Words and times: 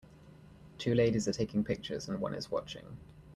Two 0.79 0.95
ladies 0.95 1.27
are 1.27 1.31
taking 1.31 1.63
pictures 1.63 2.09
and 2.09 2.19
one 2.19 2.33
is 2.33 2.49
watching. 2.49 2.97